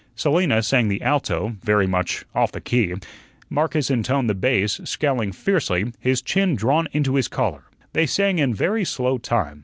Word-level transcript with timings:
Selina 0.15 0.63
sang 0.63 0.87
the 0.87 0.99
"alto," 1.03 1.57
very 1.63 1.85
much 1.85 2.25
off 2.33 2.51
the 2.51 2.59
key; 2.59 2.95
Marcus 3.51 3.91
intoned 3.91 4.27
the 4.27 4.33
bass, 4.33 4.81
scowling 4.83 5.31
fiercely, 5.31 5.93
his 5.99 6.23
chin 6.23 6.55
drawn 6.55 6.87
into 6.91 7.13
his 7.13 7.27
collar. 7.27 7.65
They 7.93 8.07
sang 8.07 8.39
in 8.39 8.51
very 8.55 8.83
slow 8.83 9.19
time. 9.19 9.59